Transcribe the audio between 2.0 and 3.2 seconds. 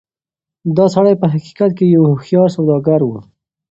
هوښيار سوداګر و.